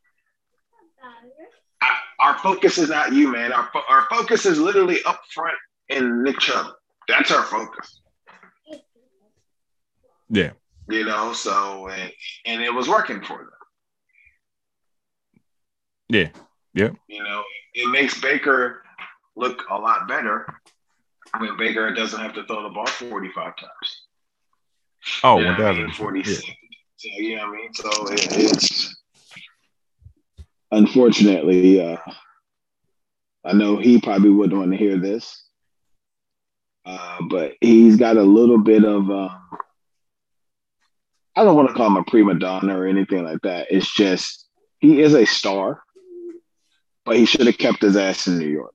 [1.80, 3.54] I, our focus is not you, man.
[3.54, 5.56] Our our focus is literally up front
[5.88, 6.75] in Nick Chubb.
[7.08, 8.00] That's our focus.
[10.28, 10.50] yeah.
[10.88, 12.12] You know, so and,
[12.44, 13.50] and it was working for them.
[16.08, 16.28] Yeah.
[16.74, 16.90] Yeah.
[17.08, 17.42] You know,
[17.74, 18.82] it makes Baker
[19.34, 20.46] look a lot better
[21.38, 24.02] when Baker doesn't have to throw the ball 45 times.
[25.24, 25.86] Oh, You know one I mean?
[25.88, 25.94] thousand.
[25.96, 26.42] 46.
[26.98, 27.74] So, you know what I mean?
[27.74, 28.96] So it, it's
[30.70, 31.96] unfortunately, uh,
[33.44, 35.42] I know he probably wouldn't want to hear this,
[36.86, 39.40] uh, but he's got a little bit of, um,
[41.34, 43.66] I don't want to call him a prima donna or anything like that.
[43.70, 44.46] It's just
[44.78, 45.82] he is a star,
[47.04, 48.74] but he should have kept his ass in New York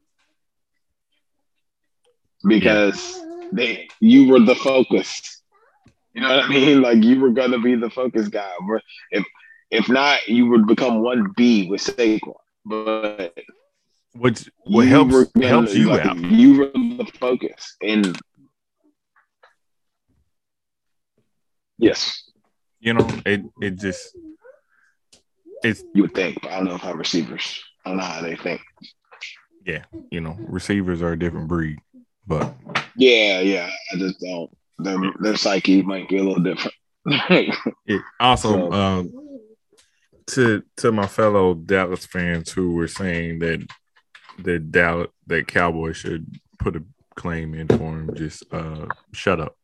[2.48, 3.20] because
[3.52, 5.42] they you were the focus.
[6.14, 6.82] You know what I mean?
[6.82, 8.52] Like you were gonna be the focus guy.
[9.12, 9.26] If
[9.72, 12.34] if not, you would become one B with Saquon.
[12.66, 13.38] But
[14.14, 16.18] Which what helps gonna- helps you like, out.
[16.18, 18.18] You were the focus, and
[21.78, 22.24] yes,
[22.80, 24.16] You know, it it just
[25.64, 26.42] it's you would think.
[26.42, 27.64] But I don't know how receivers.
[27.86, 28.62] I don't know how they think.
[29.66, 31.78] Yeah, you know receivers are a different breed,
[32.28, 32.54] but
[32.96, 33.70] Yeah, yeah.
[33.94, 34.50] I just don't.
[34.80, 36.74] Their their psyche might be a little different.
[37.86, 39.12] it also So- um
[40.28, 43.66] to to my fellow Dallas fans who were saying that
[44.40, 46.26] that Dallas that Cowboys should
[46.60, 46.84] put a
[47.16, 49.56] claim in for him, just uh shut up.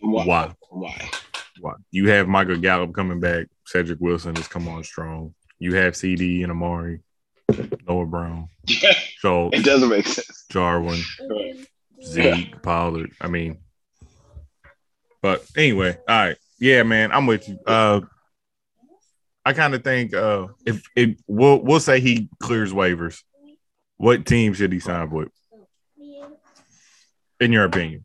[0.00, 0.24] Why?
[0.24, 0.54] Why?
[0.70, 1.10] Why?
[1.60, 1.72] Why?
[1.90, 3.46] You have Michael Gallup coming back.
[3.66, 5.34] Cedric Wilson has come on strong.
[5.58, 7.00] You have CD and Amari,
[7.86, 10.44] Noah Brown, Schultz, it doesn't make sense.
[10.50, 11.66] Jarwin, Right.
[12.04, 13.12] Zeke, Pollard.
[13.20, 13.58] I mean,
[15.22, 16.36] but anyway, all right.
[16.58, 17.58] Yeah, man, I'm with you.
[17.66, 18.00] Uh
[19.44, 23.22] I kind of think uh if it we'll we'll say he clears waivers,
[23.96, 25.28] what team should he sign with?
[27.40, 28.04] In your opinion?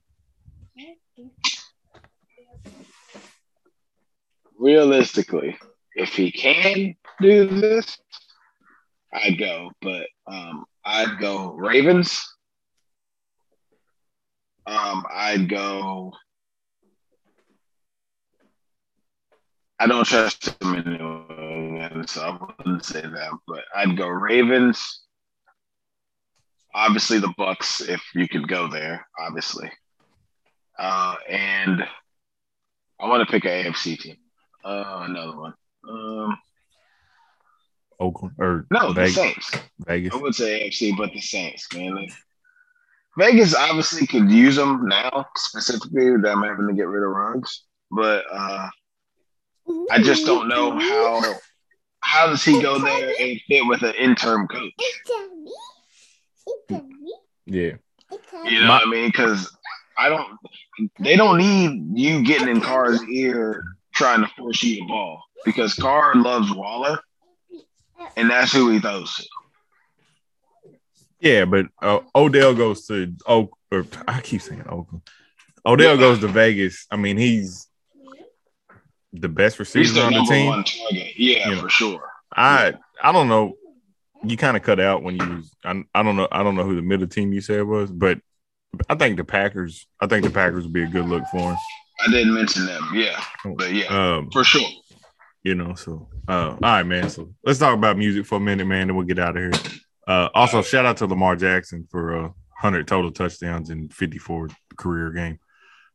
[4.58, 5.58] Realistically,
[5.96, 7.98] if he can do this,
[9.14, 9.72] I'd go.
[9.82, 12.28] But um, I'd go Ravens.
[14.66, 16.14] Um, I'd go.
[19.80, 23.32] I don't trust him anyway, so I wouldn't say that.
[23.48, 25.02] But I'd go Ravens.
[26.76, 29.08] Obviously, the Bucs, if you could go there.
[29.18, 29.72] Obviously,
[30.78, 31.84] uh, and
[33.00, 34.18] I want to pick an AFC team.
[34.64, 35.54] Uh, another one.
[35.90, 36.38] Um,
[38.00, 39.52] Oakland or no, the Saints.
[39.86, 40.14] Vegas.
[40.14, 41.96] I would say AFC, but the Saints, man.
[41.96, 42.12] Like,
[43.18, 47.64] Vegas obviously could use them now, specifically them having to get rid of Ruggs.
[47.92, 48.70] But uh,
[49.92, 51.36] I just don't know how
[52.02, 54.72] how does he go there and fit with an interim coach?
[57.46, 57.74] Yeah.
[58.46, 59.08] You know what I mean?
[59.08, 59.56] Because
[59.98, 60.38] I don't.
[61.00, 65.74] They don't need you getting in Carr's ear trying to force you the ball because
[65.74, 67.00] Carr loves Waller,
[68.16, 69.26] and that's who he throws to.
[71.20, 75.02] Yeah, but uh, Odell goes to Oak or I keep saying Oakland.
[75.66, 76.88] Odell goes to Vegas.
[76.90, 77.68] I mean, he's
[79.14, 80.64] the best He's receiver the on the team.
[81.18, 81.62] Yeah, You know.
[81.62, 82.02] for sure.
[82.36, 83.56] I I don't know.
[84.24, 86.64] You kind of cut out when you was I, I don't know I don't know
[86.64, 88.20] who the middle team you said was, but
[88.90, 91.58] I think the Packers I think the Packers would be a good look for him.
[92.06, 92.90] I didn't mention them.
[92.94, 93.22] Yeah,
[93.58, 94.68] but yeah, Um, for sure.
[95.44, 97.10] you know, so uh all right, man.
[97.10, 99.64] So let's talk about music for a minute, man, and we'll get out of here.
[100.08, 102.22] Uh also shout out to Lamar Jackson for uh
[102.62, 105.40] 100 total touchdowns in 54 career game.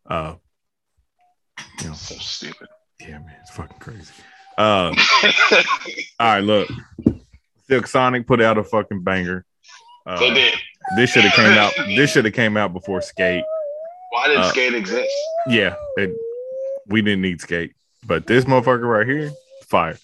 [0.09, 0.35] Uh
[1.83, 2.69] you know, So stupid.
[3.07, 4.13] Yeah, man, it's fucking crazy.
[4.57, 4.95] Uh
[5.53, 5.63] all
[6.21, 6.69] right, look.
[7.69, 9.45] Silk Sonic put out a fucking banger.
[10.07, 10.55] Uh, they did.
[10.97, 11.73] This should have came out.
[11.87, 13.45] This should have came out before Skate.
[14.11, 15.11] Why did uh, skate exist?
[15.49, 16.15] Yeah, it,
[16.87, 17.75] we didn't need Skate,
[18.07, 19.33] but this motherfucker right here,
[19.67, 19.99] fire.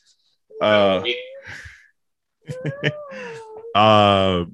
[0.61, 1.03] Uh,
[3.75, 4.45] uh,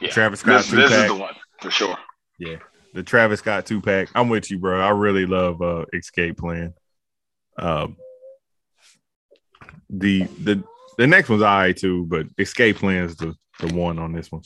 [0.00, 0.10] Yeah.
[0.10, 1.96] Travis Scott This, this is the one for sure.
[2.38, 2.56] Yeah,
[2.94, 4.08] the Travis Scott two pack.
[4.14, 4.80] I'm with you, bro.
[4.80, 6.72] I really love uh Escape Plan.
[7.58, 7.96] Um,
[9.88, 10.62] the the
[10.98, 14.42] the next one's I too, but Escape Plan is the the one on this one.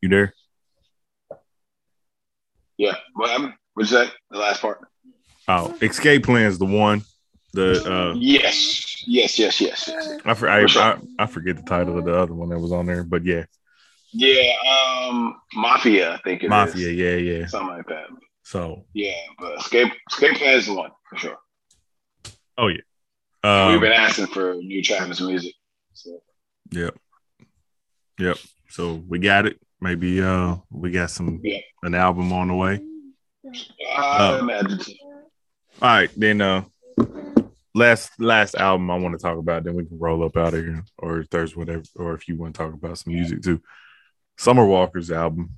[0.00, 0.34] You there?
[2.76, 2.94] Yeah.
[3.14, 4.08] What you say?
[4.30, 4.80] The last part.
[5.48, 7.02] Oh, Escape Plan is the one.
[7.52, 10.18] The uh Yes, yes, yes, yes, yes.
[10.24, 10.82] I, for, I, sure.
[10.82, 13.44] I I forget the title of the other one that was on there, but yeah,
[14.18, 14.52] Yeah,
[15.10, 16.50] um, Mafia, I think it is.
[16.50, 17.46] Mafia, yeah, yeah.
[17.46, 18.06] something like that.
[18.44, 21.36] So Yeah, but Escape Escape Plan is the one for sure.
[22.56, 22.76] oh yeah.
[23.44, 25.54] We've Um, been asking for new Travis music.
[25.92, 26.20] So
[26.70, 26.96] Yep.
[28.18, 28.38] Yep.
[28.70, 29.60] So we got it.
[29.80, 31.58] Maybe uh we got some Yeah.
[31.82, 32.80] an album on the way.
[33.98, 34.38] Oh.
[34.38, 34.80] imagine.
[35.82, 36.64] All right, then uh
[37.74, 40.64] last last album I want to talk about, then we can roll up out of
[40.64, 40.82] here.
[40.98, 43.60] Or if there's whatever, or if you want to talk about some music too.
[44.36, 45.50] Summer Walker's album.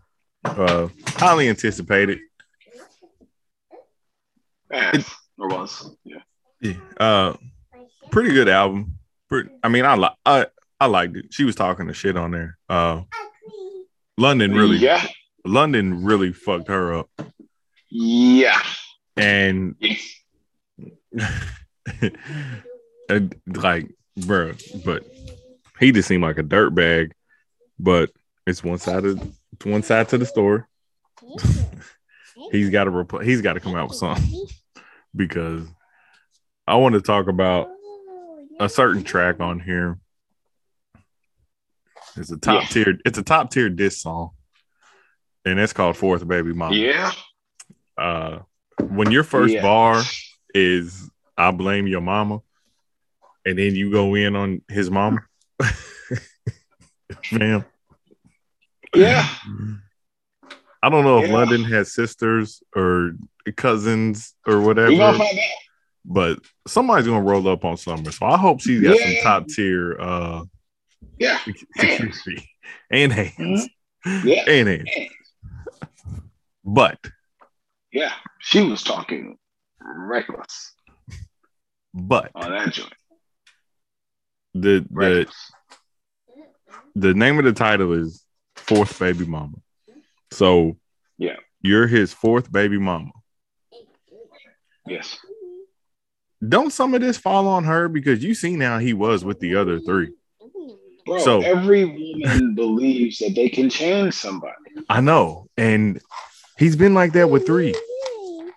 [0.44, 2.20] Uh highly anticipated.
[4.70, 4.92] Yeah,
[5.38, 5.94] or was.
[6.04, 6.22] Yeah.
[6.60, 6.74] Yeah.
[6.98, 7.36] Uh
[8.10, 8.98] pretty good album.
[9.28, 10.46] Pretty, I mean I like I
[10.80, 11.32] I liked it.
[11.32, 12.58] She was talking the shit on there.
[12.68, 13.02] Uh
[14.16, 15.06] London really Yeah.
[15.44, 17.08] London really fucked her up.
[17.90, 18.60] Yeah.
[19.16, 19.74] And
[23.08, 24.52] and, like, bro,
[24.84, 25.04] but
[25.80, 27.12] he just seemed like a dirt bag.
[27.78, 28.10] But
[28.48, 29.20] it's one side of
[29.52, 30.62] it's one side to the story.
[32.52, 34.46] He's got to repl- he's got to come out with something
[35.14, 35.66] because
[36.66, 37.68] I want to talk about
[38.60, 39.98] a certain track on here.
[42.16, 42.68] It's a top Yeah.
[42.68, 42.98] tier.
[43.04, 44.30] It's a top tier diss song,
[45.44, 46.74] and it's called Fourth Baby Mama.
[46.74, 47.12] Yeah.
[47.98, 48.38] Uh,
[48.80, 49.62] when your first Yeah.
[49.62, 50.02] bar
[50.54, 52.40] is "I blame your mama,"
[53.44, 55.20] and then you go in on his mama,
[57.24, 57.64] fam.
[58.94, 59.26] Yeah.
[60.82, 61.34] I don't know if Yeah.
[61.36, 63.12] London has sisters or
[63.56, 65.44] cousins or whatever, We gonna find out.
[66.04, 68.10] but somebody's gonna roll up on Summer.
[68.12, 70.44] So I hope she's got some top tier uh
[71.18, 71.38] Yeah.
[71.76, 72.48] security
[72.90, 73.68] and hands
[74.24, 74.44] Yeah.
[74.48, 74.90] and hands.
[76.64, 76.98] But
[77.92, 78.12] Yeah.
[78.40, 79.36] She was talking
[79.80, 80.74] reckless
[81.94, 82.92] but on that joint.
[84.54, 85.52] the the Reckless.
[86.94, 88.22] the name of the title is
[88.68, 89.56] Fourth Baby Mama.
[90.30, 90.76] So
[91.16, 91.36] Yeah.
[91.62, 93.10] you're his fourth baby mama.
[94.86, 95.18] Yes.
[96.46, 99.56] Don't some of this fall on her because you see now he was with the
[99.56, 100.12] other three.
[101.06, 104.54] Bro, So- every woman believes that they can change somebody.
[104.88, 106.00] I know, and
[106.58, 107.74] he's been like that with three.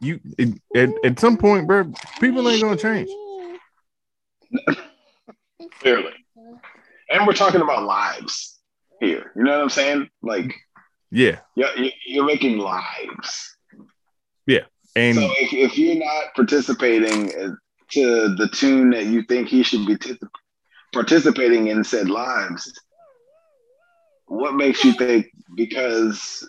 [0.02, 0.20] You
[0.76, 3.10] at, at some point, bro, people ain't gonna change.
[5.80, 6.14] Clearly.
[7.10, 8.61] And we're talking about lives
[9.02, 9.32] here.
[9.36, 10.10] You know what I'm saying?
[10.22, 10.54] Like,
[11.12, 11.70] Yeah, you're,
[12.06, 13.58] you're making lives.
[14.48, 14.62] Yeah,
[14.96, 17.32] and so if, if you're not participating
[17.92, 20.18] to the tune that you think he should be t-
[20.94, 22.72] participating in said lives,
[24.28, 26.48] what makes you think because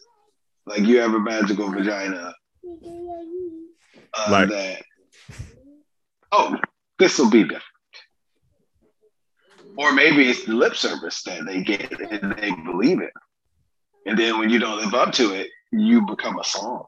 [0.67, 2.33] like you have a magical vagina
[4.15, 4.83] uh, Like- that
[6.31, 6.57] oh
[7.01, 7.65] this will be different
[9.77, 13.13] or maybe it's the lip service that they get and they believe it.
[14.07, 16.85] And then when you don't live up to it you become a song.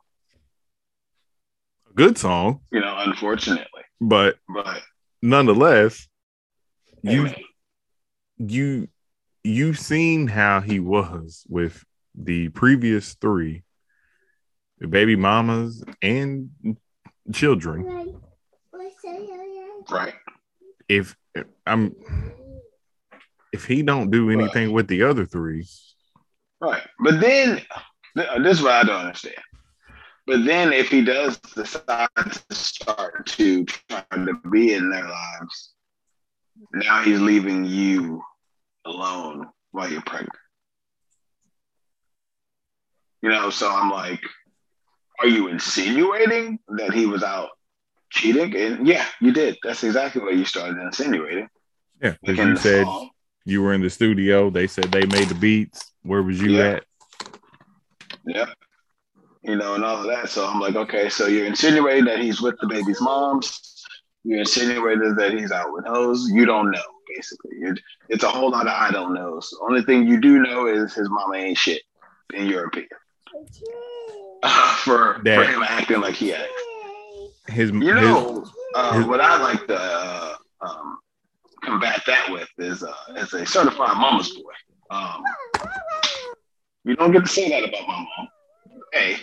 [1.90, 3.82] A good song, you know unfortunately.
[4.00, 4.82] But but
[5.22, 6.06] nonetheless,
[7.02, 7.30] you
[8.38, 8.88] you
[9.42, 11.82] you've seen how he was with
[12.14, 13.62] the previous three
[14.78, 16.50] the baby mamas and
[17.32, 18.20] children.
[19.90, 20.14] right.
[20.88, 21.16] If
[21.66, 21.94] I'm
[23.54, 25.64] if he don't do anything with the other three,
[26.60, 26.82] right.
[26.98, 27.62] But then
[28.18, 29.36] uh, this is what i don't understand.
[30.26, 35.70] But then if he does decide to start to try to be in their lives
[36.72, 38.22] now he's leaving you
[38.84, 40.32] alone while you're pregnant.
[43.22, 44.20] You know so i'm like
[45.20, 47.50] are you insinuating that he was out
[48.10, 48.56] cheating?
[48.56, 49.58] And yeah you did.
[49.62, 51.48] That's exactly what you started insinuating.
[52.02, 53.10] Yeah, because Like you said song.
[53.44, 54.50] You were in the studio.
[54.50, 55.92] They said they made the beats.
[56.02, 56.64] Where was you Yeah.
[56.64, 56.84] at?
[58.26, 58.46] Yeah.
[59.42, 60.30] You know, and all of that.
[60.30, 63.60] So I'm like, okay, so you're insinuating that he's with the baby's moms.
[64.24, 66.30] You're insinuating that he's out with hoes.
[66.32, 66.82] You don't know,
[67.14, 67.56] basically.
[67.58, 67.78] It,
[68.08, 69.50] it's a whole lot of I don't knows.
[69.50, 71.82] The only thing you do know is his mama ain't shit,
[72.32, 72.88] in your opinion.
[74.82, 76.48] for, for That- him acting like he acts.
[77.48, 80.98] His, You his know, uh, his- what I like to uh, um,
[81.64, 84.52] combat that with is uh, as a certified mama's boy.
[84.90, 85.22] Um,
[86.84, 88.28] you don't get to say that about my mom.
[88.94, 89.16] A.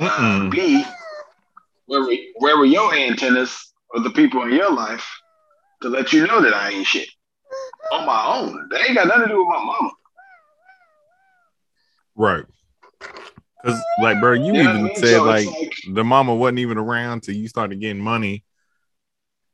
[0.00, 0.84] Uh, B.
[1.86, 5.08] Where were, where were your antennas or the people in your life
[5.82, 7.08] to let you know that I ain't shit
[7.92, 8.68] on my own?
[8.70, 9.90] That ain't got nothing to do with my mama.
[12.14, 12.44] right.
[13.62, 14.94] Because like, bro, you You what I even mean?
[14.96, 18.44] said So it's like the mama wasn't even around till you started getting money,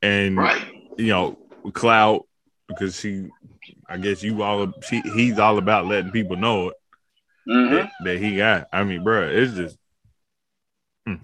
[0.01, 0.61] and Right.
[0.97, 1.37] you know,
[1.73, 2.25] clout
[2.67, 3.27] because she,
[3.87, 6.75] I guess you all, she, he's all about letting people know it
[7.47, 8.67] hmm that, that he got.
[8.71, 9.77] I mean, bro, it's just
[11.05, 11.15] hmm,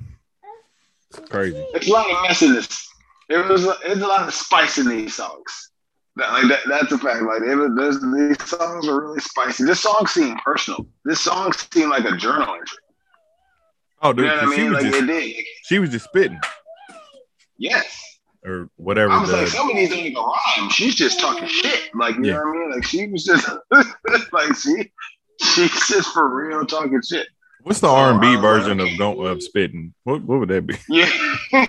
[1.09, 1.65] it's crazy.
[1.73, 2.87] It's a lot of messiness.
[3.29, 5.71] It was it's a lot of spice in these songs.
[6.17, 7.23] That, like that, that's a fact.
[7.23, 9.63] Like it was, these songs are really spicy.
[9.65, 10.85] This song seemed personal.
[11.05, 12.77] This song seemed like a journal entry.
[14.01, 14.71] Oh, You dude, know what I mean?
[14.71, 15.45] was Like just it did.
[15.63, 16.39] she was just spitting
[17.57, 18.10] Yes.
[18.43, 19.11] Or whatever.
[19.11, 20.69] I was like, some of these don't even rhyme.
[20.69, 21.89] She's just talking shit.
[21.95, 22.33] Like, you Yeah.
[22.33, 22.71] know what I mean?
[22.71, 23.47] Like she was just
[24.33, 24.91] like she
[25.41, 27.27] she's just for real talking shit.
[27.63, 29.93] what's the so R and B like, version of "Don't Up Spitting"?
[30.03, 30.75] What what would that be?
[30.89, 31.65] Yeah.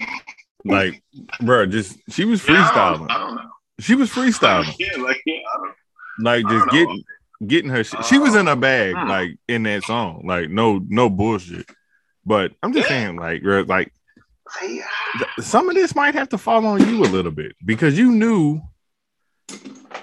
[0.64, 1.02] Like,
[1.40, 2.98] bro, just she was Yeah, I freestyling.
[2.98, 3.50] don't, I don't know.
[3.80, 4.74] She was freestyling.
[4.78, 5.74] Yeah, like yeah, I don't
[6.20, 7.02] like just getting
[7.46, 8.04] getting her shit.
[8.04, 9.08] She was in a bag, Hmm.
[9.08, 11.66] like in that song, like no no bullshit.
[12.24, 13.06] But I'm just Yeah.
[13.06, 13.92] saying, like, bro, like
[14.50, 14.82] See,
[15.40, 18.60] some of this might have to fall on you a little bit because you knew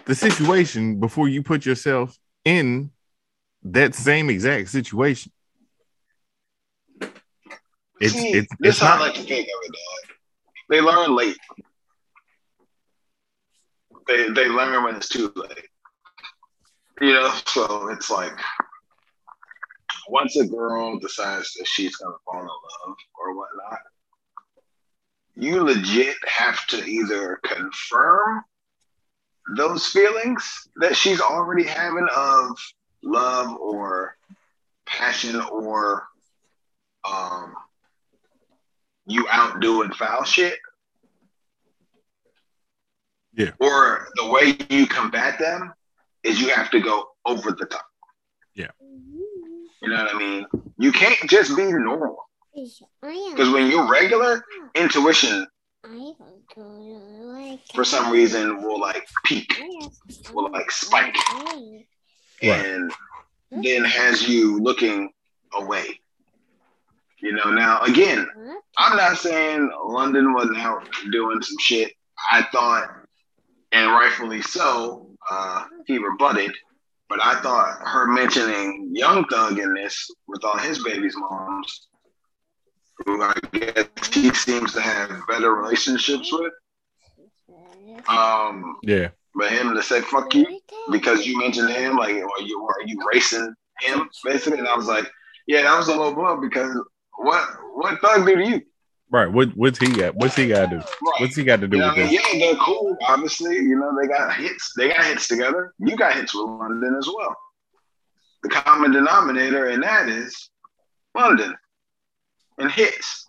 [0.06, 2.92] the situation before you put yourself in
[3.64, 5.32] that same exact situation.
[8.02, 10.16] It's See, it's it's not like to think of it, dog.
[10.70, 11.38] They learn late.
[14.08, 15.68] They they learn when it's too late.
[17.02, 18.38] You know, so it's like
[20.08, 23.80] once a girl decides that she's gonna fall in love or whatnot,
[25.40, 28.44] you legit have to either confirm
[29.56, 32.58] those feelings that she's already having of
[33.02, 34.18] love or
[34.86, 36.04] passion or
[37.10, 37.54] um
[39.08, 40.60] you out doing foul shit.
[43.34, 43.52] Yeah.
[43.60, 45.74] Or the way you combat them
[46.24, 47.86] is you have to go over the top.
[48.56, 48.72] Yeah.
[48.82, 50.46] You know what I mean?
[50.78, 52.29] You can't just be normal.
[53.32, 54.44] Because when you're regular,
[54.76, 55.46] intuition
[57.74, 59.58] for some reason will like peak
[60.34, 61.16] will like spike
[62.42, 62.92] and
[63.64, 65.10] then has you looking
[65.54, 66.00] away.
[67.22, 68.28] You know, now again,
[68.78, 71.94] I'm not saying London wasn't out doing some shit.
[72.32, 72.90] I thought,
[73.72, 76.52] and rightfully so, uh, he rebutted.
[77.08, 81.88] But I thought her mentioning Young Thug in this with all his baby's moms,
[83.06, 86.54] who I guess he seems to have better relationships with,
[88.08, 89.10] um, yeah.
[89.36, 90.60] but him to say "fuck you"
[90.92, 94.60] because you mentioned him, like, are you are you racing him basically?
[94.60, 95.10] And I was like,
[95.48, 96.76] yeah, that was a low blow because
[97.18, 98.62] what what Thug do to you?
[99.12, 99.32] Right.
[99.32, 100.16] What what's he got?
[100.16, 100.78] What's he got to do?
[100.78, 101.22] Right.
[101.22, 102.12] What's he got to do You know, with this?
[102.12, 102.96] yeah, they're cool.
[103.08, 104.72] Obviously, you know they got hits.
[104.78, 105.74] They got hits together.
[105.80, 107.36] You got hits with London as well.
[108.44, 110.50] The common denominator in that is
[111.16, 111.56] London
[112.60, 113.28] and hits.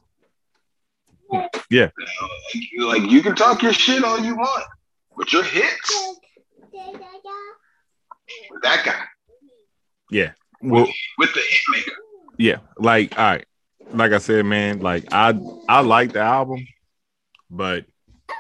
[1.71, 1.91] Yeah.
[2.55, 4.65] You know, like, like you can talk your shit all you want,
[5.17, 6.19] but your hits,
[8.63, 9.03] that guy
[10.11, 10.33] Yeah.
[10.63, 10.87] Well,
[11.19, 11.93] with the hit maker.
[12.39, 12.59] yeah.
[12.77, 13.47] Like, all right.
[13.93, 14.81] Like I said, man.
[14.81, 16.65] Like I I like the album,
[17.51, 17.87] but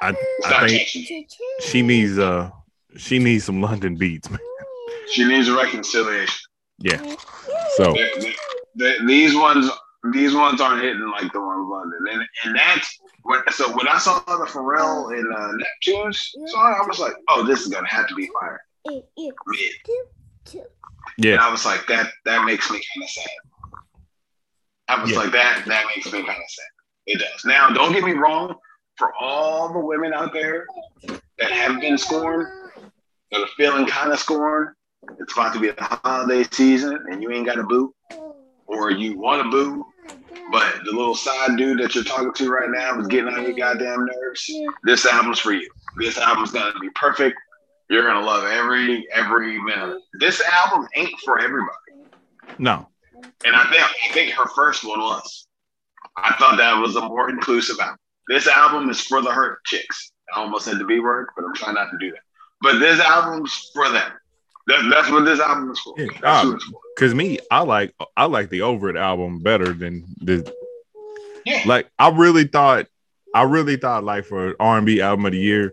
[0.02, 0.14] I
[0.44, 1.28] I think
[1.60, 2.50] she needs uh
[2.96, 4.38] she needs some London beats, man.
[5.10, 6.38] She needs a reconciliation.
[6.78, 7.16] Yeah.
[7.76, 7.96] So
[9.06, 9.68] these ones,
[10.12, 13.52] these ones aren't hitting like the ones London, and and that's what.
[13.52, 17.60] So when I saw the Pharrell and uh, Neptune's song, I was like, oh, this
[17.60, 18.60] is gonna have to be fire.
[18.86, 19.02] Mid.
[21.18, 21.32] yeah.
[21.32, 23.26] And I was like, that that makes me kind of sad.
[24.88, 25.18] I was Yeah.
[25.18, 26.66] like, that that makes me kind of sad.
[27.06, 27.44] It does.
[27.44, 28.54] Now, don't get me wrong.
[28.96, 30.66] For all the women out there
[31.38, 32.46] that have been scorned,
[33.32, 34.74] that are feeling kind of scorned,
[35.18, 37.94] it's about to be the holiday season, and you ain't got a boo,
[38.66, 39.86] or you want a boo,
[40.50, 43.54] but the little side dude that you're talking to right now is getting on your
[43.54, 44.50] goddamn nerves.
[44.84, 45.68] This album's for you.
[45.98, 47.36] This album's gonna be perfect.
[47.88, 50.00] You're gonna love every every minute.
[50.14, 51.76] This album ain't for everybody.
[52.58, 52.88] No.
[53.44, 55.46] And I think I think her first one was.
[56.16, 57.96] I thought that was a more inclusive album.
[58.28, 60.12] This album is for the hurt chicks.
[60.34, 62.20] I almost said the B word, but I'm trying not to do that.
[62.60, 64.12] But this album's for them.
[64.70, 65.94] That, that's what this album is for.
[65.98, 66.80] Yeah, That's who um, it's for.
[66.98, 70.52] Cause me, I like I like the Over It album better than the
[71.44, 71.62] Yeah.
[71.66, 72.86] like I really thought
[73.34, 75.72] I really thought like for R and B album of the year,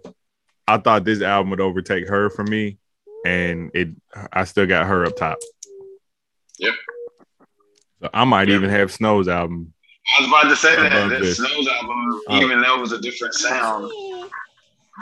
[0.68, 2.78] I thought this album would overtake her for me,
[3.26, 3.90] and it
[4.32, 5.38] I still got her up top.
[6.60, 6.74] Yep.
[8.02, 8.56] So I might Yep.
[8.58, 9.74] even have Snoh's album.
[10.18, 11.10] I was about to say that.
[11.10, 11.38] That this.
[11.38, 12.38] Snoh's album, Oh.
[12.42, 13.92] even though it was a different sound,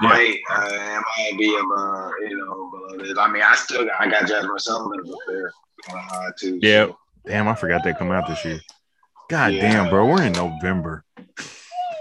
[0.01, 0.09] Yeah.
[0.09, 3.17] might uh, it might be of uh, you know below this.
[3.17, 5.51] I mean, I still got I got Jazmine Sullivan up there
[5.87, 6.59] high too.
[6.61, 6.87] Yeah.
[6.87, 6.97] so.
[7.25, 8.59] Damn, I forgot they come out this year.
[9.29, 9.61] God Yeah.
[9.71, 11.03] damn, bro, we're in November.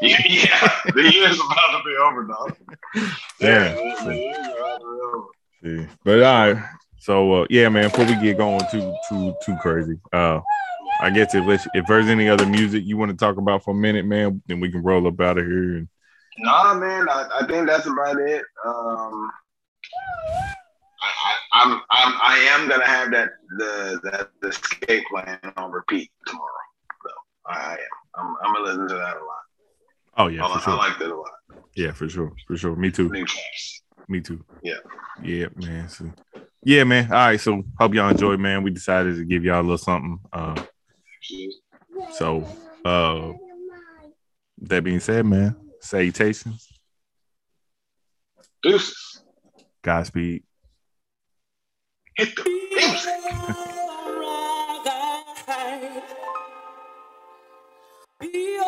[0.02, 2.56] yeah, yeah, the year's about to be over, dog.
[3.40, 3.74] Yeah.
[3.74, 4.84] the- the year's about to
[5.62, 5.80] be over.
[5.80, 5.86] Yeah.
[6.04, 6.64] But all right.
[6.98, 7.90] So uh, yeah, man.
[7.90, 10.40] Before we get going too too too crazy, uh,
[11.00, 13.74] I guess if if there's any other music you want to talk about for a
[13.74, 15.76] minute, man, then we can roll up out of here.
[15.76, 15.88] And
[16.38, 18.42] Nah, man, I, I think that's about it.
[18.64, 19.30] Um,
[21.02, 25.70] I, I, I'm, I'm, I am gonna have that the that the escape plan on
[25.70, 26.48] repeat tomorrow.
[27.02, 27.10] So
[27.46, 27.78] I am.
[28.16, 29.44] I'm, I'm gonna listen to that a lot.
[30.16, 30.72] oh yeah, I, for sure.
[30.72, 31.30] I like that a lot.
[31.76, 32.74] yeah, for sure, for sure.
[32.74, 33.12] Me too.
[34.08, 34.44] Me too.
[34.62, 34.74] Yeah.
[35.22, 35.88] Yeah, man.
[35.88, 36.12] So,
[36.62, 37.06] yeah, man.
[37.06, 37.40] All right.
[37.40, 38.62] So hope y'all enjoyed, man.
[38.62, 40.18] We decided to give y'all a little something.
[40.32, 40.62] Uh,
[42.12, 42.46] so
[42.84, 43.32] uh,
[44.62, 46.68] that being said, man, salutations,
[48.62, 49.22] Deuces.
[49.82, 50.42] Godspeed.
[52.16, 53.10] Hit the music.
[58.20, 58.58] Be